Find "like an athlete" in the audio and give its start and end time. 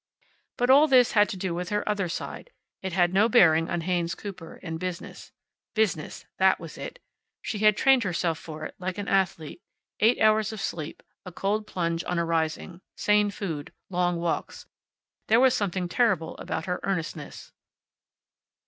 8.79-9.61